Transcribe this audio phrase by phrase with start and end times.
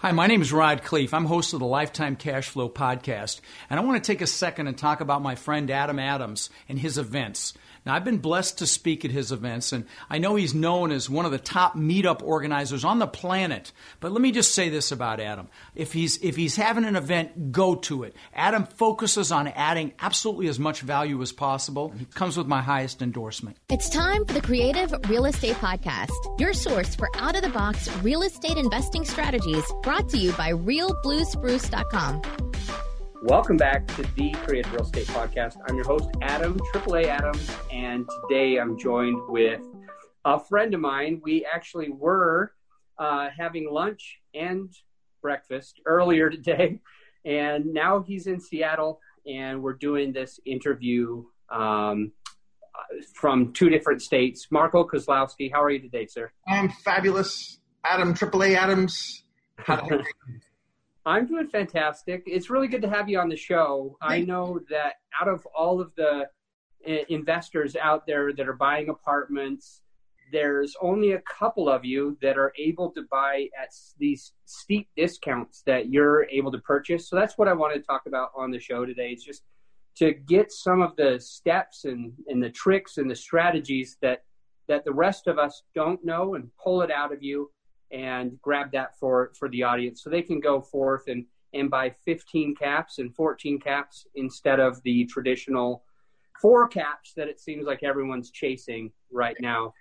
[0.00, 1.12] Hi, my name is Rod Khleif.
[1.12, 4.68] I'm host of the Lifetime Cash Flow podcast, and I want to take a second
[4.68, 7.52] and talk about my friend Adam Adams and his events.
[7.84, 11.08] Now, I've been blessed to speak at his events, and I know he's known as
[11.08, 13.72] one of the top meetup organizers on the planet.
[13.98, 15.48] But let me just say this about Adam.
[15.74, 18.14] If he's, if he's having an event, go to it.
[18.34, 21.90] Adam focuses on adding absolutely as much value as possible.
[21.98, 23.56] He comes with my highest endorsement.
[23.70, 27.88] It's time for the Creative Real Estate Podcast, your source for out of the box
[28.02, 32.20] real estate investing strategies brought to you by realbluespruce.com.
[33.22, 35.56] Welcome back to the Creative Real Estate Podcast.
[35.66, 39.62] I'm your host, Adam, AAA Adams, and today I'm joined with
[40.26, 41.22] a friend of mine.
[41.24, 42.52] We actually were
[42.98, 44.70] uh, having lunch and
[45.22, 46.80] breakfast earlier today,
[47.24, 52.12] and now he's in Seattle, and we're doing this interview um,
[53.14, 54.48] from two different states.
[54.50, 56.30] Marco Kozlowski, how are you today, sir?
[56.46, 57.58] I'm fabulous.
[57.86, 59.22] Adam, AAA Adams.
[61.06, 62.22] I'm doing fantastic.
[62.26, 63.96] It's really good to have you on the show.
[64.02, 66.28] I know that out of all of the
[66.86, 69.80] uh, investors out there that are buying apartments,
[70.30, 75.62] there's only a couple of you that are able to buy at these steep discounts
[75.64, 77.08] that you're able to purchase.
[77.08, 79.10] So that's what I want to talk about on the show today.
[79.10, 79.44] It's just
[79.96, 84.24] to get some of the steps and, and the tricks and the strategies that
[84.68, 87.50] that the rest of us don't know and pull it out of you
[87.90, 91.94] and grab that for for the audience so they can go forth and and buy
[92.04, 95.82] 15 caps and 14 caps instead of the traditional
[96.40, 99.72] four caps that it seems like everyone's chasing right now.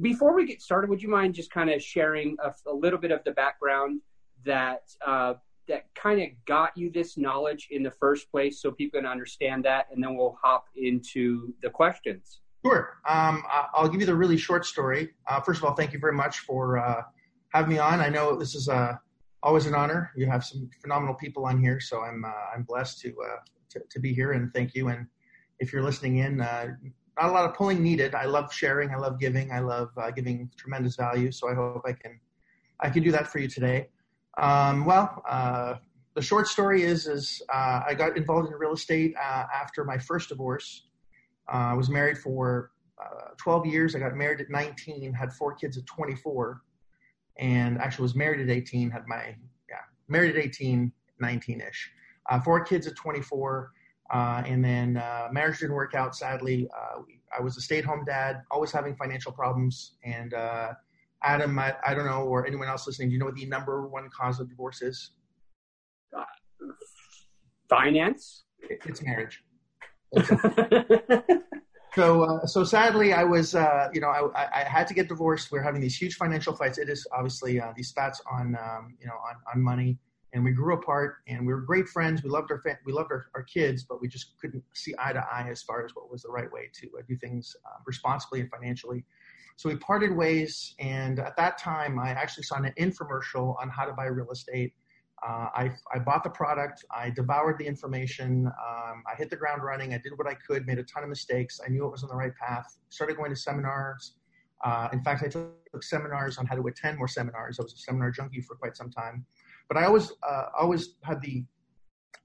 [0.00, 3.10] Before we get started, would you mind just kind of sharing a, a little bit
[3.10, 4.00] of the background
[4.44, 5.34] that uh,
[5.66, 9.64] that kind of got you this knowledge in the first place, so people can understand
[9.64, 12.40] that, and then we'll hop into the questions.
[12.64, 12.98] Sure.
[13.08, 15.10] Um, I'll give you the really short story.
[15.26, 17.02] Uh, first of all, thank you very much for uh,
[17.54, 18.00] have me on.
[18.00, 18.94] I know this is uh,
[19.42, 20.10] always an honor.
[20.16, 23.36] You have some phenomenal people on here, so I'm uh, I'm blessed to, uh,
[23.70, 24.88] to, to be here and thank you.
[24.88, 25.06] And
[25.60, 26.74] if you're listening in, uh,
[27.16, 28.14] not a lot of pulling needed.
[28.16, 28.90] I love sharing.
[28.90, 29.52] I love giving.
[29.52, 31.30] I love uh, giving tremendous value.
[31.30, 32.18] So I hope I can
[32.80, 33.88] I can do that for you today.
[34.36, 35.74] Um, well, uh,
[36.16, 40.88] the short story is is I got involved in real estate after my first divorce.
[41.46, 42.72] I was married for
[43.36, 43.94] 12 years.
[43.94, 46.60] I got married at 19, had four kids at 24
[47.38, 49.34] and actually was married at 18, had my,
[49.68, 49.76] yeah,
[50.08, 51.90] married at 18, 19 ish.
[52.30, 53.70] Uh, four kids at 24.
[54.12, 56.68] Uh, and then uh, marriage didn't work out, sadly.
[56.76, 59.96] Uh, we, I was a stay at home dad, always having financial problems.
[60.04, 60.72] And uh,
[61.22, 63.88] Adam, I, I, don't know, or anyone else listening, do you know what the number
[63.88, 65.12] one cause of divorce is?
[67.68, 68.44] finance?
[68.60, 69.42] It's marriage.
[71.94, 75.52] so uh, so sadly, I was uh, you know I, I, had to get divorced.
[75.52, 76.78] We are having these huge financial fights.
[76.78, 79.98] It is obviously uh, these stats on um, you know on, on money,
[80.32, 81.16] and we grew apart.
[81.28, 82.22] And we were great friends.
[82.22, 85.12] We loved our fa- we loved our, our kids, but we just couldn't see eye
[85.12, 87.78] to eye as far as what was the right way to uh, do things uh,
[87.86, 89.04] responsibly and financially.
[89.56, 93.84] So we parted ways, and at that time, I actually saw an infomercial on how
[93.84, 94.74] to buy real estate
[95.26, 96.84] uh, I, I bought the product.
[96.94, 98.46] I devoured the information.
[98.46, 99.94] Um, I hit the ground running.
[99.94, 101.60] I did what I could, made a ton of mistakes.
[101.64, 102.76] I knew it was on the right path.
[102.90, 104.16] Started going to seminars.
[104.62, 107.58] Uh, in fact, I took seminars on how to attend more seminars.
[107.58, 109.24] I was a seminar junkie for quite some time.
[109.68, 111.44] But I always, uh, always had the,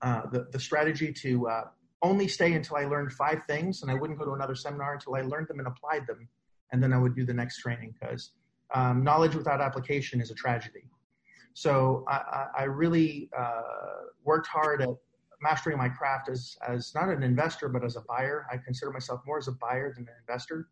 [0.02, 1.64] uh, the, the, strategy to uh,
[2.02, 5.16] only stay until I learned five things, and I wouldn't go to another seminar until
[5.16, 6.28] I learned them and applied them.
[6.72, 8.32] And then I would do the next training because
[8.74, 10.84] um, knowledge without application is a tragedy.
[11.54, 13.62] So I, I really uh,
[14.24, 14.90] worked hard at
[15.42, 18.46] mastering my craft as, as not an investor, but as a buyer.
[18.52, 20.70] I consider myself more as a buyer than an investor.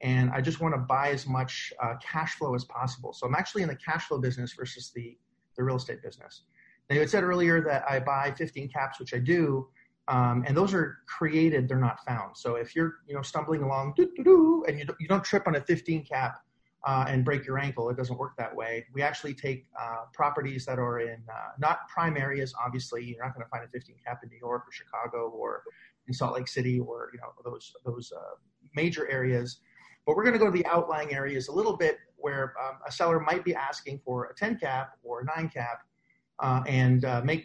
[0.00, 3.12] And I just want to buy as much uh, cash flow as possible.
[3.12, 5.16] So I'm actually in the cash flow business versus the,
[5.56, 6.42] the real estate business.
[6.88, 9.68] Now, you had said earlier that I buy 15 caps, which I do.
[10.06, 12.34] Um, and those are created; they're not found.
[12.34, 14.08] So if you're, you know, stumbling along, and
[14.78, 16.36] you don't, you don't trip on a 15 cap,
[16.88, 17.90] uh, and break your ankle.
[17.90, 18.86] It doesn't work that way.
[18.94, 22.54] We actually take uh, properties that are in uh, not prime areas.
[22.64, 25.64] Obviously, you're not going to find a 15 cap in New York or Chicago or
[26.06, 28.36] in Salt Lake City or you know those those uh,
[28.74, 29.58] major areas.
[30.06, 32.90] But we're going to go to the outlying areas a little bit where um, a
[32.90, 35.82] seller might be asking for a 10 cap or a 9 cap
[36.38, 37.44] uh, and uh, make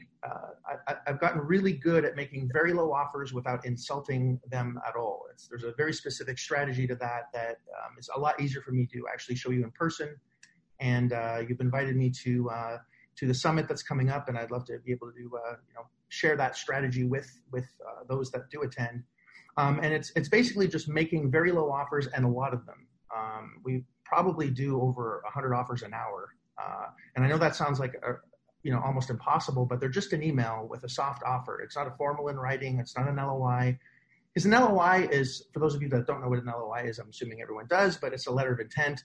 [0.88, 5.26] I, have gotten really good at making very low offers without insulting them at all.
[5.32, 8.72] It's, there's a very specific strategy to that that um, is a lot easier for
[8.72, 10.16] me to actually show you in person.
[10.80, 12.78] And uh, you've invited me to uh,
[13.18, 15.74] to the summit that's coming up, and I'd love to be able to uh, you
[15.76, 17.68] know share that strategy with with
[18.08, 19.04] those that do attend.
[19.58, 22.88] Um, and it's it's basically just making very low offers and a lot of them.
[23.16, 26.30] Um, we probably do over 100 offers an hour,
[27.16, 28.14] and I know that sounds like a,
[28.64, 31.62] you know almost impossible, but they're just an email with a soft offer.
[31.62, 32.80] It's not a formal in writing.
[32.80, 33.78] It's not an LOI.
[34.34, 36.98] Because an LOI is, for those of you that don't know what an LOI is,
[36.98, 39.04] I'm assuming everyone does, but it's a letter of intent.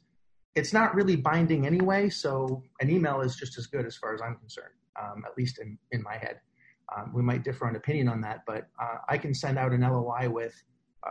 [0.55, 4.23] It's not really binding anyway, so an email is just as good as far as
[4.23, 6.41] I'm concerned, um, at least in, in my head.
[6.97, 9.83] Um, we might differ on opinion on that, but uh, I can send out an
[9.83, 10.55] LOI with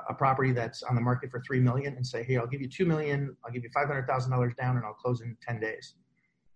[0.10, 2.70] a property that's on the market for three million and say, "Hey, I'll give you
[2.70, 5.60] two million, I'll give you five hundred thousand dollars down, and I'll close in ten
[5.60, 5.96] days."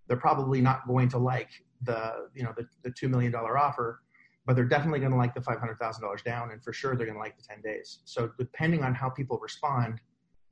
[0.08, 1.50] They're probably not going to like
[1.84, 4.02] the you know the, the two million dollar offer,
[4.46, 6.96] but they're definitely going to like the five hundred thousand dollars down, and for sure
[6.96, 8.00] they're going to like the ten days.
[8.06, 10.00] So depending on how people respond,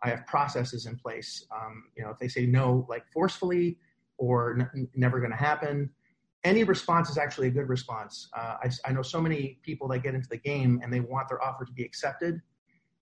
[0.03, 1.45] I have processes in place.
[1.55, 3.77] Um, you know, if they say no, like forcefully,
[4.17, 5.89] or n- never going to happen,
[6.43, 8.29] any response is actually a good response.
[8.37, 11.27] Uh, I, I, know so many people that get into the game and they want
[11.27, 12.41] their offer to be accepted,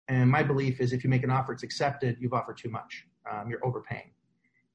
[0.07, 3.05] and my belief is if you make an offer, it's accepted, you've offered too much.
[3.29, 4.11] Um, you're overpaying.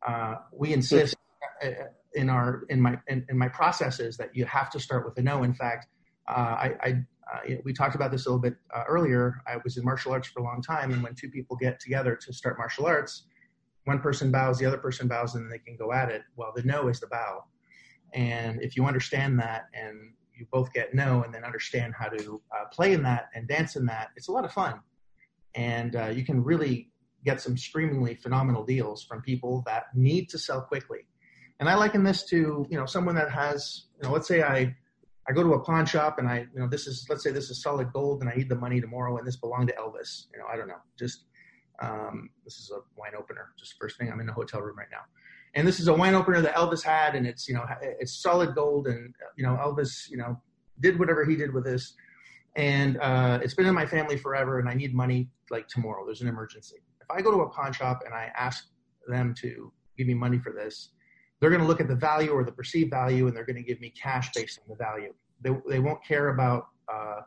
[0.07, 1.17] Uh, we insist
[1.65, 1.69] uh,
[2.15, 5.23] in our in my in, in, my processes that you have to start with a
[5.23, 5.43] no.
[5.43, 5.87] In fact,
[6.29, 6.91] uh, I, I
[7.33, 9.43] uh, we talked about this a little bit uh, earlier.
[9.47, 12.17] I was in martial arts for a long time, and when two people get together
[12.17, 13.27] to start martial arts,
[13.85, 16.23] one person bows, the other person bows, and they can go at it.
[16.37, 17.45] Well, the no is the bow,
[18.13, 22.43] and if you understand that and you both get no, and then understand how to
[22.57, 24.81] uh, play in that and dance in that, it's a lot of fun
[25.55, 26.91] and uh, you can really
[27.25, 31.07] get some screamingly phenomenal deals from people that need to sell quickly.
[31.61, 34.75] And I liken this to you know someone that has you know let's say I
[35.29, 37.51] I go to a pawn shop and I you know this is let's say this
[37.51, 40.27] is solid gold and I need the money tomorrow and this belonged to Elvis.
[40.33, 40.81] You know I don't know.
[40.99, 41.25] Just
[41.81, 44.11] um, this is a wine opener just first thing.
[44.11, 45.03] I'm in a hotel room right now.
[45.55, 47.65] And this is a wine opener that Elvis had and it's you know
[48.01, 50.41] it's solid gold and you know Elvis you know
[50.81, 51.95] did whatever he did with this.
[52.57, 56.05] And uh, it's been in my family forever and i need money like tomorrow.
[56.05, 56.83] There's an emergency.
[57.01, 58.67] If i go to a pawn shop and i ask
[59.09, 60.91] them to give me money for this
[61.43, 63.63] they're going to look at the value or the perceived value and they're going to
[63.63, 65.13] give me cash based on the value
[65.43, 67.21] they, they won't care about uh,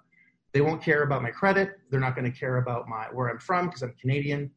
[0.53, 3.39] they won't care about my credit they're not going to care about my where i'm
[3.39, 4.49] from because i'm canadian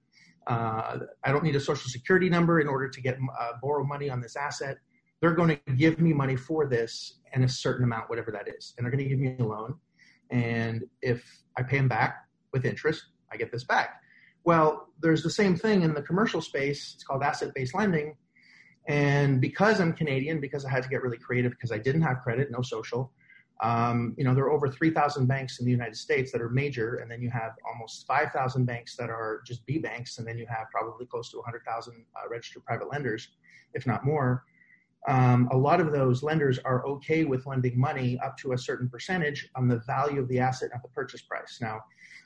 [0.47, 4.09] uh, i don't need a social security number in order to get uh, borrow money
[4.09, 4.79] on this asset
[5.21, 8.75] they're going to give me money for this and a certain amount whatever that is
[8.79, 9.75] and they're going to give me a loan
[10.31, 11.25] and if
[11.57, 13.03] I pay them back with interest,
[13.33, 14.01] I get this back.
[14.45, 16.93] Well, there's the same thing in the commercial space.
[16.95, 18.17] It's called asset based lending.
[18.89, 22.21] And because I'm Canadian, because I had to get really creative because I didn't have
[22.23, 23.13] credit, no social,
[23.61, 26.97] um, you know, there are over 3,000 banks in the United States that are major,
[26.97, 30.47] and then you have almost 5,000 banks that are just B banks, and then you
[30.47, 33.29] have probably close to 100,000 uh, registered private lenders,
[33.75, 34.45] if not more
[35.07, 38.89] um, a lot of those lenders are okay with lending money up to a certain
[38.89, 41.59] percentage on the value of the asset at the purchase price.
[41.61, 41.81] Now,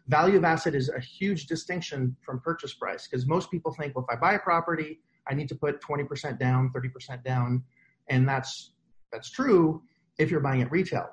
[0.09, 4.07] value of asset is a huge distinction from purchase price because most people think, well,
[4.09, 7.63] if I buy a property, I need to put 20% down, 30% down,
[8.09, 8.73] and that's
[9.13, 9.83] that's true
[10.19, 11.09] if you're buying at retail.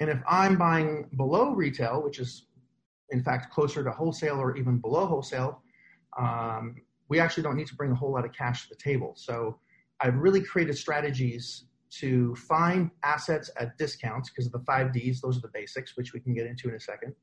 [0.00, 2.46] And if I'm buying below retail, which is
[3.10, 5.62] in fact closer to wholesale or even below wholesale,
[6.18, 6.76] um,
[7.08, 9.12] we actually don't need to bring a whole lot of cash to the table.
[9.16, 9.58] So
[10.00, 11.64] I've really created strategies
[11.98, 15.20] to find assets at discounts because of the five Ds.
[15.20, 17.14] Those are the basics, which we can get into in a second,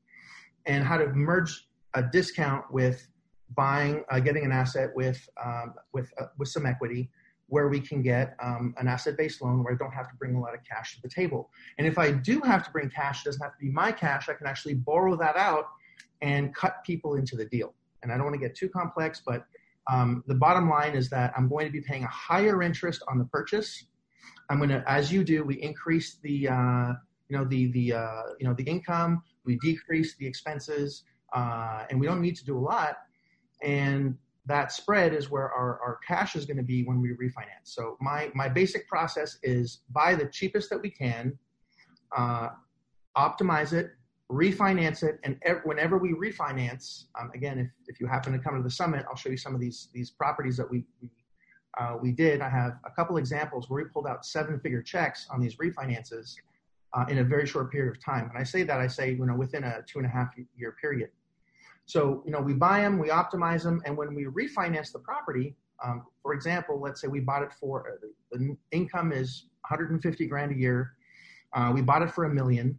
[0.66, 3.06] and how to merge a discount with
[3.50, 7.10] buying, uh, getting an asset with um, with uh, with some equity,
[7.48, 10.40] where we can get um, an asset-based loan where I don't have to bring a
[10.40, 11.50] lot of cash to the table.
[11.78, 14.28] And if I do have to bring cash, it doesn't have to be my cash.
[14.28, 15.66] I can actually borrow that out
[16.22, 17.74] and cut people into the deal.
[18.02, 19.46] And I don't want to get too complex, but
[19.90, 23.18] um, the bottom line is that I'm going to be paying a higher interest on
[23.18, 23.86] the purchase.
[24.48, 26.92] I'm going to, as you do, we increase the, uh,
[27.28, 31.04] you know, the the uh, you know the income, we decrease the expenses,
[31.34, 32.98] uh, and we don't need to do a lot.
[33.64, 34.16] And
[34.46, 37.64] that spread is where our, our cash is going to be when we refinance.
[37.64, 41.38] So my my basic process is buy the cheapest that we can,
[42.14, 42.50] uh,
[43.16, 43.92] optimize it,
[44.30, 48.56] refinance it, and ev- whenever we refinance, um, again, if, if you happen to come
[48.56, 51.10] to the summit, I'll show you some of these these properties that we we,
[51.80, 52.42] uh, we did.
[52.42, 56.34] I have a couple examples where we pulled out seven figure checks on these refinances
[56.92, 58.28] uh, in a very short period of time.
[58.28, 60.76] When I say that, I say you know within a two and a half year
[60.78, 61.10] period.
[61.86, 65.56] So you know we buy them, we optimize them, and when we refinance the property,
[65.84, 70.52] um, for example, let's say we bought it for uh, the income is 150 grand
[70.52, 70.92] a year.
[71.52, 72.78] Uh, we bought it for a million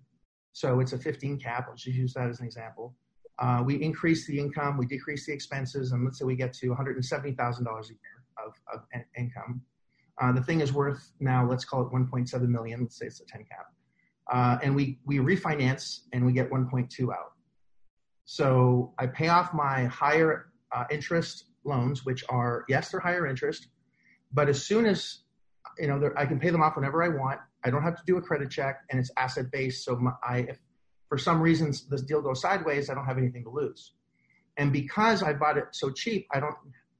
[0.55, 1.65] so it's a 15 cap.
[1.69, 2.95] Let's just use that as an example.
[3.39, 6.67] Uh, we increase the income, we decrease the expenses, and let's say we get to
[6.67, 7.97] $170,000 a year
[8.37, 8.79] of, of
[9.17, 9.61] income.
[10.21, 12.79] Uh, the thing is worth now, let's call it 1.7 million.
[12.79, 13.65] Let's say it's a 10 cap.
[14.31, 17.33] Uh, and we, we refinance and we get 1.2 out.
[18.25, 23.67] So I pay off my higher uh, interest loans, which are, yes, they're higher interest,
[24.33, 25.19] but as soon as
[25.79, 27.39] you know, I can pay them off whenever I want.
[27.63, 29.83] I don't have to do a credit check, and it's asset based.
[29.83, 30.59] So my, I, if
[31.09, 33.93] for some reasons this deal goes sideways, I don't have anything to lose.
[34.57, 36.55] And because I bought it so cheap, I don't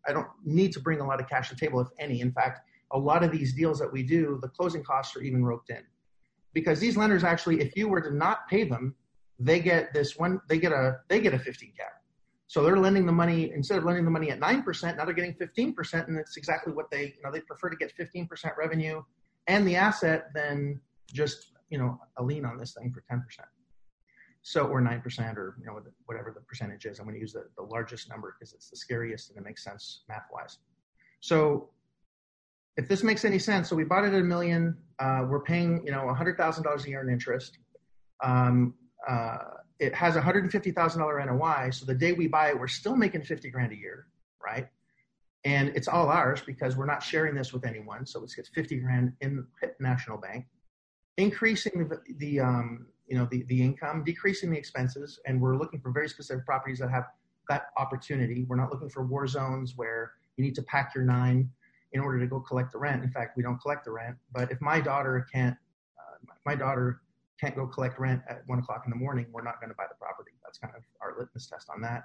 [0.08, 2.22] I don't need to bring a lot of cash to the table, if any.
[2.22, 2.60] In fact,
[2.92, 5.82] a lot of these deals that we do, the closing costs are even roped in.
[6.54, 8.96] Because these lenders actually, if you were to not pay them,
[9.40, 11.92] they get this one, they get a they get a 15 cap.
[12.48, 15.14] So they're lending the money instead of lending the money at nine percent, now they're
[15.14, 18.28] getting 15 percent, and it's exactly what they you know they prefer to get 15
[18.28, 19.02] percent revenue
[19.48, 20.80] and the asset than
[21.12, 23.48] just you know a lien on this thing for 10 percent.
[24.48, 27.00] So, or 9% or, you know, whatever the percentage is.
[27.00, 29.64] I'm going to use the, the largest number because it's the scariest and it makes
[29.64, 30.60] sense math wise.
[31.20, 31.72] So
[32.78, 35.82] if this makes any sense, so we bought it at a million, uh, we're paying,
[35.84, 37.58] you know, $100,000 a year in interest.
[38.24, 38.76] Um,
[39.08, 39.38] uh,
[39.80, 41.70] it has $150,000 NOI.
[41.72, 44.08] So the day we buy it, we're still making 50 grand a year,
[44.44, 44.68] right?
[45.44, 48.06] And it's all ours because we're not sharing this with anyone.
[48.06, 49.46] So it's 50 grand in
[49.80, 50.46] National Bank.
[51.18, 55.80] Increasing the, the um, you know the, the income, decreasing the expenses, and we're looking
[55.80, 57.06] for very specific properties that have
[57.48, 58.46] that opportunity.
[58.50, 61.50] We're not looking for war zones where you need to pack your nine
[61.94, 63.04] in order to go collect the rent.
[63.04, 64.18] In fact, we don't collect the rent.
[64.34, 65.56] But if my daughter can't,
[65.98, 67.02] uh, my daughter
[67.40, 69.86] can't go collect rent at one o'clock in the morning, we're not going to buy
[69.90, 70.32] the property.
[70.44, 72.04] That's kind of our litmus test on that.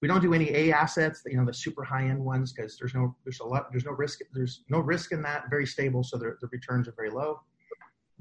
[0.00, 2.94] We don't do any A assets, you know, the super high end ones, because there's
[2.94, 5.44] no there's a lot there's no risk there's no risk in that.
[5.48, 7.40] Very stable, so the returns are very low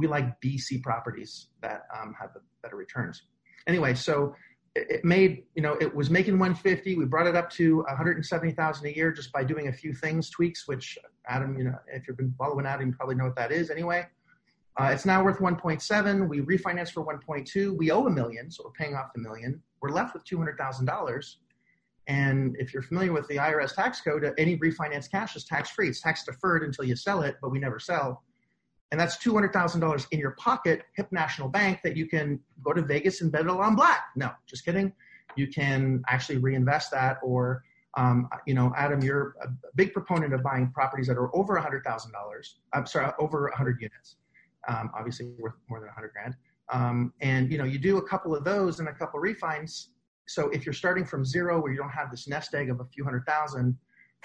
[0.02, 3.24] we like BC properties that um, have the better returns.
[3.68, 4.36] Anyway, so
[4.76, 6.96] it, made you know it was making 150.
[6.96, 10.68] We brought it up to 170,000 a year just by doing a few things, tweaks.
[10.68, 13.70] Which Adam, you know, if you've been following Adam, you probably know what that is.
[13.70, 14.08] Anyway,
[14.80, 16.30] uh, it's now worth 1.7.
[16.30, 17.78] We refinanced for 1.2.
[17.78, 19.62] We owe a million, so we're paying off the million.
[19.82, 21.36] We're left with $200,000.
[22.08, 25.90] And if you're familiar with the IRS tax code, any refinance cash is tax free.
[25.90, 28.24] It's tax deferred until you sell it, but we never sell
[28.92, 33.22] and that's $200,000 in your pocket, Hip National Bank, that you can go to Vegas
[33.22, 34.04] and bet it on black.
[34.16, 34.94] No, just kidding.
[35.38, 37.64] You can actually reinvest that, or,
[37.96, 42.12] um, you know, Adam, you're a big proponent of buying properties that are over $100,000.
[42.74, 44.18] I'm sorry, over 100 units,
[44.68, 46.36] um, obviously worth more than 100 grand.
[46.72, 49.90] Um, and, you know, you do a couple of those and a couple of refines.
[50.28, 52.86] So if you're starting from zero where you don't have this nest egg of a
[52.86, 53.78] few hundred thousand,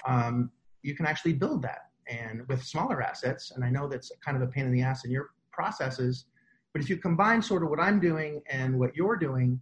[0.05, 0.51] um,
[0.81, 3.51] you can actually build that and with smaller assets.
[3.51, 6.25] And I know that's kind of a pain in the ass in your processes,
[6.73, 9.59] but if you combine sort of what I'm doing and what you're doing,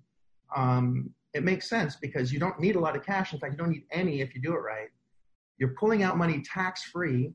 [0.56, 3.34] um, it makes sense because you don't need a lot of cash.
[3.34, 4.90] In fact, you don't need any if you do it right.
[5.58, 7.34] You're pulling out money tax free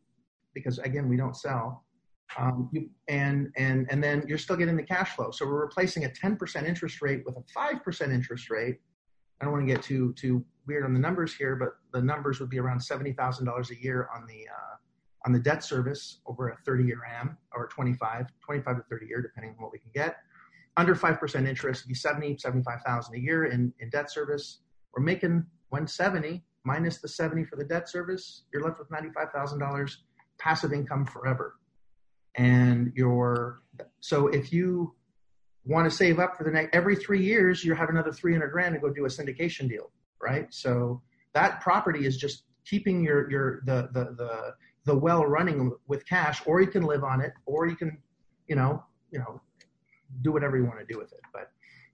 [0.55, 1.85] because again, we don't sell.
[2.39, 5.31] Um, you, and and and then you're still getting the cash flow.
[5.31, 8.77] So we're replacing a 10% interest rate with a 5% interest rate.
[9.41, 12.39] I don't want to get too too weird on the numbers here, but the numbers
[12.41, 14.77] would be around seventy thousand dollars a year on the uh,
[15.27, 19.21] on the debt service over a 30 year AM or 25, 25 to 30 year,
[19.21, 20.17] depending on what we can get.
[20.77, 24.61] Under 5% interest would be 70, 75,000 a year in, in debt service.
[24.95, 28.45] We're making 170 minus the 70 for the debt service.
[28.53, 29.97] You're left with $95,000
[30.39, 31.57] passive income forever.
[32.37, 33.61] And your,
[34.01, 34.95] so if you
[35.65, 38.75] want to save up for the next, every three years, you have another 300 grand
[38.75, 40.47] to go do a syndication deal, right?
[40.53, 41.03] So
[41.35, 46.43] that property is just keeping your, your, the, the, the, the well running with cash,
[46.47, 47.99] or you can live on it, or you can,
[48.49, 49.41] you know, you know,
[50.23, 51.21] do whatever you want to do with it.
[51.33, 51.51] But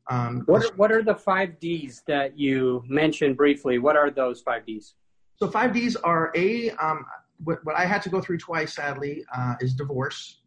[0.09, 3.78] um, what are, what are the five Ds that you mentioned briefly?
[3.78, 4.95] What are those five Ds?
[5.37, 7.05] So five Ds are a um,
[7.45, 10.40] what, what, I had to go through twice, sadly, uh, is divorce.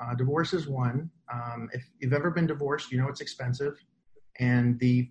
[0.00, 1.10] Uh, divorce is one.
[1.32, 3.76] Um, if you've ever been divorced, you know it's expensive,
[4.38, 5.10] and the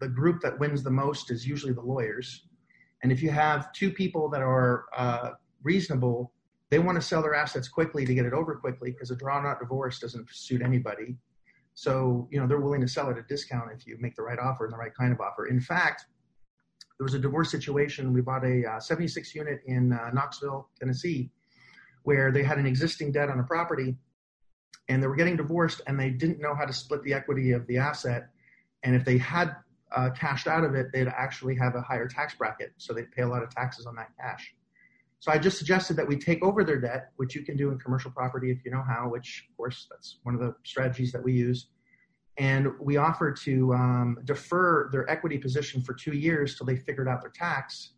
[0.00, 2.46] the group that wins the most is usually the lawyers.
[3.02, 5.30] And if you have two people that are uh,
[5.62, 6.32] reasonable,
[6.70, 9.46] they want to sell their assets quickly to get it over quickly because a drawn
[9.46, 11.16] out divorce doesn't suit anybody.
[11.74, 14.38] So, you know, they're willing to sell at a discount if you make the right
[14.38, 15.46] offer and the right kind of offer.
[15.46, 16.06] In fact,
[17.00, 18.12] there was a divorce situation.
[18.12, 21.30] We bought a uh, 76 unit in uh, Knoxville, Tennessee,
[22.02, 23.96] where they had an existing debt on a property
[24.90, 27.66] and they were getting divorced and they didn't know how to split the equity of
[27.68, 28.28] the asset.
[28.82, 29.56] And if they had
[29.96, 32.74] uh, cashed out of it, they'd actually have a higher tax bracket.
[32.76, 34.54] So they'd pay a lot of taxes on that cash.
[35.20, 37.78] So I just suggested that we take over their debt, which you can do in
[37.78, 41.24] commercial property if you know how, which of course that's one of the strategies that
[41.24, 41.68] we use.
[42.38, 47.08] And we offered to um, defer their equity position for two years till they figured
[47.08, 47.92] out their tax.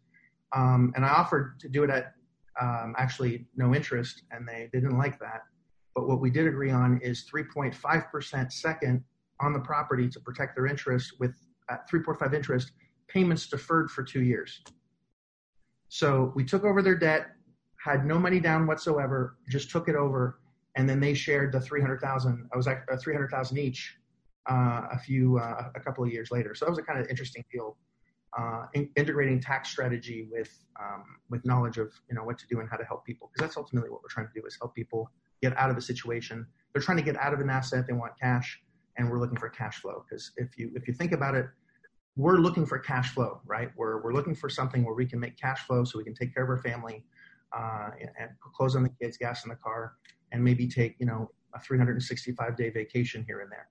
[0.54, 2.14] Um, and I offered to do it at
[2.60, 5.42] um, actually no interest, and they, they didn't like that.
[5.94, 9.04] But what we did agree on is 3.5% second
[9.40, 11.34] on the property to protect their interest with
[11.70, 12.72] at 3.5 interest
[13.08, 14.62] payments deferred for two years.
[15.88, 17.28] So we took over their debt.
[17.84, 20.40] had no money down whatsoever, just took it over,
[20.76, 22.48] and then they shared the 300,000.
[22.52, 24.01] I was like uh, 300,000 each uh,
[24.46, 26.54] a few uh, a couple of years later.
[26.54, 27.76] So that was a kind of interesting deal,
[28.38, 32.60] uh, in, integrating tax strategy with um, with knowledge of you know what to do
[32.60, 34.74] and how to help people because that's ultimately what we're trying to do is help
[34.74, 35.10] people
[35.42, 36.46] get out of a situation.
[36.72, 38.60] They're trying to get out of an asset, they want cash,
[38.96, 41.46] and we're looking for cash flow because if you if you think about it.
[42.14, 43.70] We're looking for cash flow, right?
[43.74, 46.34] We're, we're looking for something where we can make cash flow so we can take
[46.34, 47.06] care of our family,
[47.56, 47.88] uh,
[48.20, 49.94] and close on the kids, gas in the car,
[50.30, 53.68] and maybe take you know a 365 day vacation here and there.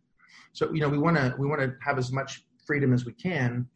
[0.54, 3.14] So you know we want to we want to have as much freedom as we
[3.14, 3.68] can,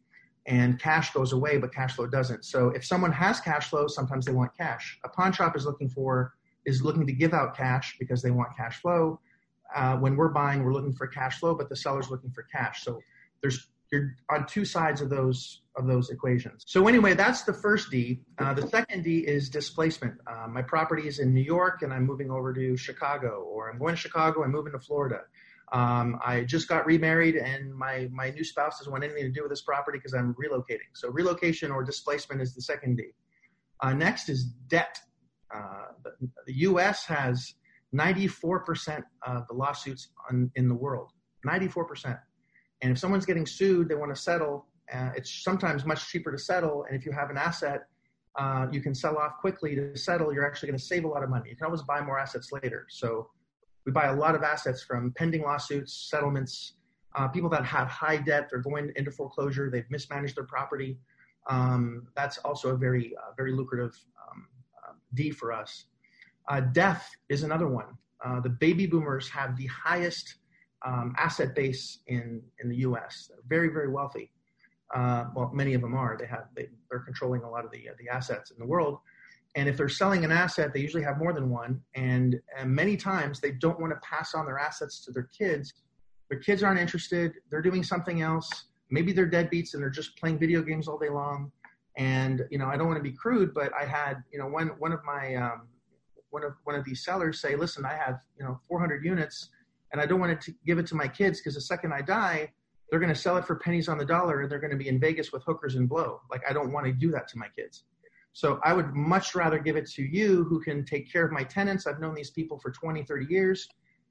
[0.45, 2.45] and cash goes away, but cash flow doesn't.
[2.45, 4.99] So if someone has cash flow, sometimes they want cash.
[5.03, 6.33] A pawn shop is looking for
[6.65, 9.19] is looking to give out cash because they want cash flow.
[9.75, 12.83] Uh, when we're buying, we're looking for cash flow, but the seller's looking for cash.
[12.83, 12.99] So
[13.41, 16.63] there's you're on two sides of those of those equations.
[16.67, 18.21] So anyway, that's the first D.
[18.37, 20.15] Uh, the second D is displacement.
[20.25, 23.77] Uh, my property is in New York, and I'm moving over to Chicago, or I'm
[23.77, 24.43] going to Chicago.
[24.43, 25.21] I'm moving to Florida.
[25.71, 29.41] Um, I just got remarried, and my my new spouse doesn't want anything to do
[29.41, 30.91] with this property because I'm relocating.
[30.93, 33.05] So relocation or displacement is the second D.
[33.81, 34.97] Uh, next is debt.
[35.53, 36.11] Uh, the,
[36.47, 37.05] the, U.S.
[37.05, 37.53] has
[37.95, 41.11] 94% of the lawsuits on, in the world.
[41.45, 42.17] 94%.
[42.81, 44.67] And if someone's getting sued, they want to settle.
[44.91, 46.85] Uh, it's sometimes much cheaper to settle.
[46.87, 47.81] And if you have an asset,
[48.37, 50.33] uh, you can sell off quickly to settle.
[50.33, 51.49] You're actually going to save a lot of money.
[51.49, 52.85] You can always buy more assets later.
[52.89, 53.29] So
[53.85, 56.73] we buy a lot of assets from pending lawsuits, settlements,
[57.15, 58.47] uh, people that have high debt.
[58.49, 59.69] They're going into foreclosure.
[59.69, 60.97] They've mismanaged their property.
[61.49, 63.95] Um, that's also a very, uh, very lucrative
[64.29, 64.47] um,
[64.83, 65.85] uh, D for us.
[66.49, 67.97] Uh, death is another one.
[68.43, 70.35] the baby boomers have the highest
[70.85, 73.29] um, asset base in, in the U.S.
[73.29, 74.31] They're very, very wealthy.
[74.93, 76.15] Uh, well, many of them are.
[76.17, 78.99] They have they, are controlling a lot of the uh, the assets in the world.
[79.55, 81.81] And if they're selling an asset, they usually have more than one.
[81.95, 85.73] And, and many times they don't want to pass on their assets to their kids.
[86.29, 87.33] Their kids aren't interested.
[87.49, 88.49] They're doing something else.
[88.91, 91.51] Maybe they're deadbeats and they're just playing video games all day long.
[91.97, 94.67] And you know, I don't want to be crude, but I had you know one
[94.79, 95.69] one of my um,
[96.29, 99.49] one of one of these sellers say, "Listen, I have you know 400 units."
[99.95, 102.51] and I don't want to give it to my kids because the second I die,
[102.89, 104.89] they're going to sell it for pennies on the dollar and they're going to be
[104.89, 106.19] in Vegas with hookers and blow.
[106.29, 107.85] Like I don't want to do that to my kids.
[108.35, 111.43] So I would much rather give it to you who can take care of my
[111.43, 111.87] tenants.
[111.87, 113.69] I've known these people for 20, 30 years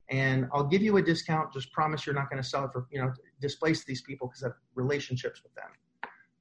[0.09, 1.53] and I'll give you a discount.
[1.53, 4.43] Just promise you're not going to sell it for, you know, displace these people because
[4.43, 5.69] I have relationships with them.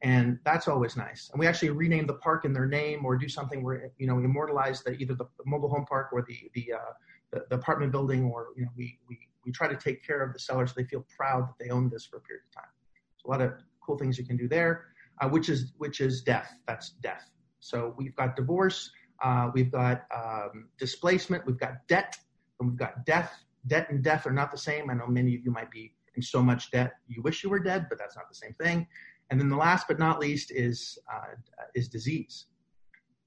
[0.02, 1.30] And that's always nice.
[1.34, 4.15] And we actually rename the park in their name or do something where, you know,
[4.15, 6.93] we immortalize the, either the mobile home park or the, the, uh,
[7.32, 10.32] the, the apartment building or, you know, we, we, we try to take care of
[10.32, 12.72] the seller so they feel proud that they own this for a period of time.
[13.17, 14.86] So a lot of cool things you can do there,
[15.19, 16.54] uh, which is which is death.
[16.65, 17.33] That's death.
[17.63, 18.91] So we've got divorce,
[19.23, 22.17] uh, we've got um, displacement, we've got debt,
[22.60, 23.32] and we've got death.
[23.67, 24.89] Debt and death are not the same.
[24.89, 27.60] I know many of you might be in so much debt you wish you were
[27.60, 28.86] dead, but that's not the same thing.
[29.30, 31.36] And then the last but not least is uh,
[31.73, 32.47] is disease.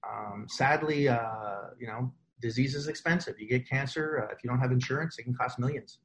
[0.07, 3.40] Um, sadly, uh, you know, disease is expensive.
[3.40, 5.99] You get cancer uh, if you don't have insurance, it can cost millions.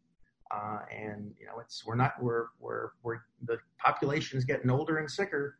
[0.55, 4.99] Uh, and you know, it's we're not we're we're we're the population is getting older
[4.99, 5.57] and sicker,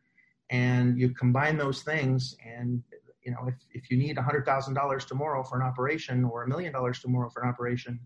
[0.52, 2.80] and you combine those things, and
[3.24, 6.48] you know, if if you need hundred thousand dollars tomorrow for an operation, or a
[6.48, 7.98] million dollars tomorrow for an operation,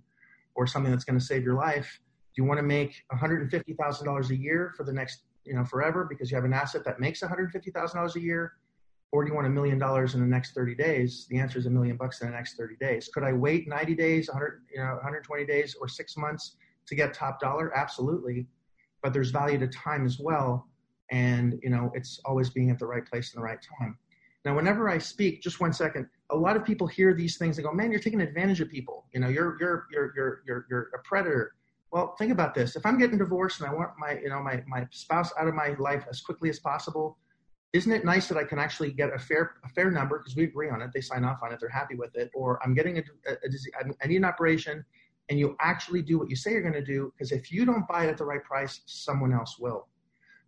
[0.55, 2.01] or something that's going to save your life,
[2.35, 4.93] do you want to make one hundred and fifty thousand dollars a year for the
[4.93, 7.99] next you know forever because you have an asset that makes one hundred fifty thousand
[7.99, 8.55] dollars a year?
[9.13, 11.27] or do you want a million dollars in the next 30 days?
[11.31, 13.09] The answer is a million bucks in the next 30 days.
[13.13, 16.57] Could I wait 90 days, 100, you know, 120 days, or six months
[16.87, 17.75] to get top dollar?
[17.77, 18.47] Absolutely.
[19.03, 20.67] But there's value to time as well.
[21.11, 23.99] And, you know, it's always being at the right place in the right time.
[24.45, 27.67] Now, whenever I speak, just one second, a lot of people hear these things and
[27.67, 29.07] go, man, you're taking advantage of people.
[29.13, 31.55] You know, you're, you're, you're, you're, you're, you're a predator.
[31.91, 32.77] Well, think about this.
[32.77, 35.55] If I'm getting divorced and I want my, you know, my, my spouse out of
[35.55, 37.19] my life as quickly as possible,
[37.73, 40.45] isn't it nice that I can actually get a fair a fair number because we
[40.45, 42.99] agree on it, they sign off on it, they're happy with it, or I'm getting
[42.99, 44.85] a, a, a I need an operation,
[45.29, 47.87] and you actually do what you say you're going to do because if you don't
[47.87, 49.89] buy it at the right price, someone else will.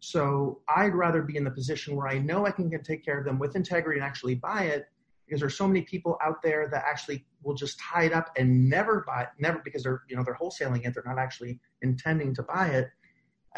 [0.01, 3.25] So I'd rather be in the position where I know I can take care of
[3.25, 4.87] them with integrity and actually buy it
[5.27, 8.69] because there's so many people out there that actually will just tie it up and
[8.69, 12.35] never buy it, never because they're you know they're wholesaling it, they're not actually intending
[12.35, 12.91] to buy it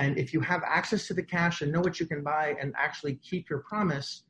[0.01, 2.73] and if you have access to the cash and know what you can buy and
[2.77, 4.25] actually keep your promise,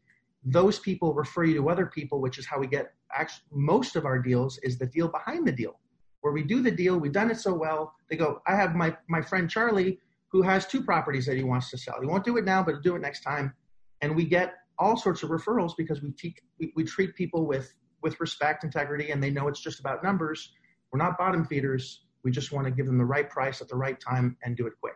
[0.44, 4.04] those people refer you to other people, which is how we get actually, most of
[4.04, 5.78] our deals is the deal behind the deal.
[6.22, 8.96] Where we do the deal, we've done it so well, they go, I have my,
[9.08, 11.96] my friend Charlie who has two properties that he wants to sell.
[12.00, 13.52] He won't do it now, but he'll do it next time.
[14.00, 17.74] And we get all sorts of referrals because we, te- we, we treat people with
[18.02, 20.52] with respect, integrity, and they know it's just about numbers.
[20.90, 22.06] We're not bottom feeders.
[22.24, 24.66] We just want to give them the right price at the right time and do
[24.66, 24.94] it quick.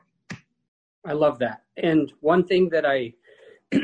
[1.06, 1.64] I love that.
[1.76, 3.12] And one thing that I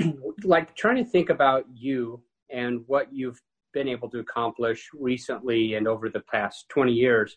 [0.44, 3.40] like trying to think about you and what you've
[3.72, 7.36] been able to accomplish recently and over the past 20 years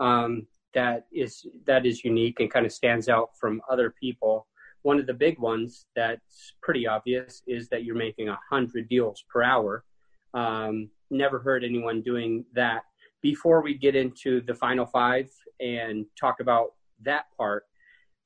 [0.00, 4.46] um, that is that is unique and kind of stands out from other people.
[4.82, 9.22] One of the big ones that's pretty obvious is that you're making a 100 deals
[9.28, 9.84] per hour.
[10.32, 12.82] Um, never heard anyone doing that.
[13.20, 15.28] Before we get into the final five
[15.60, 17.64] and talk about that part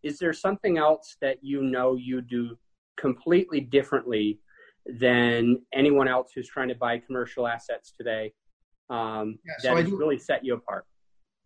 [0.04, 2.56] is there something else that you know you do
[2.96, 4.38] completely differently
[5.00, 8.32] than anyone else who's trying to buy commercial assets today
[8.90, 10.84] um, yeah, so that has really set you apart?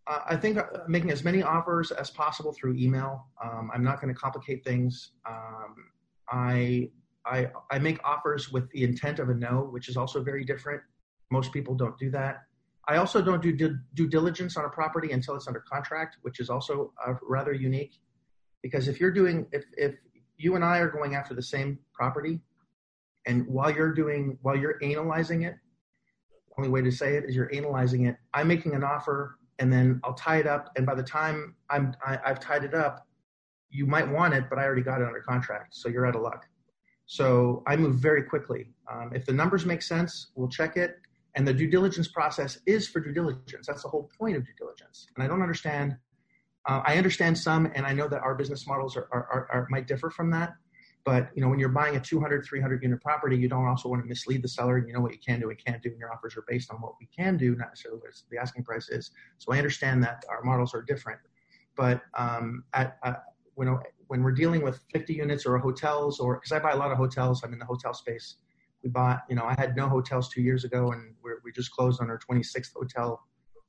[0.09, 3.27] I think uh, making as many offers as possible through email.
[3.43, 5.11] Um, I'm not going to complicate things.
[5.27, 5.75] Um,
[6.31, 6.89] I,
[7.25, 10.81] I, I make offers with the intent of a no, which is also very different.
[11.31, 12.41] Most people don't do that.
[12.87, 13.51] I also don't do
[13.93, 17.99] due diligence on a property until it's under contract, which is also uh, rather unique.
[18.63, 19.95] Because if you're doing, if, if
[20.37, 22.39] you and I are going after the same property,
[23.27, 25.55] and while you're doing, while you're analyzing it,
[26.57, 28.17] only way to say it is you're analyzing it.
[28.33, 30.71] I'm making an offer, and then I'll tie it up.
[30.75, 33.05] And by the time I'm, I, i have tied it up,
[33.69, 36.21] you might want it, but I already got it under contract, so you're out of
[36.21, 36.45] luck.
[37.05, 38.71] So I move very quickly.
[38.91, 40.97] Um, if the numbers make sense, we'll check it.
[41.35, 43.67] And the due diligence process is for due diligence.
[43.67, 45.07] That's the whole point of due diligence.
[45.15, 45.95] And I don't understand.
[46.67, 49.67] Uh, I understand some, and I know that our business models are, are, are, are
[49.69, 50.53] might differ from that.
[51.05, 54.03] But you know, when you're buying a 200, 300 unit property, you don't also want
[54.03, 54.77] to mislead the seller.
[54.77, 56.71] And you know what you can do and can't do, and your offers are based
[56.71, 59.11] on what we can do, not necessarily what the asking price is.
[59.37, 61.19] So I understand that our models are different.
[61.75, 63.13] But um, at, uh,
[63.55, 66.91] when when we're dealing with 50 units or hotels, or because I buy a lot
[66.91, 68.37] of hotels, I'm in the hotel space.
[68.83, 72.01] We bought, you know, I had no hotels two years ago, and we just closed
[72.01, 73.21] on our 26th hotel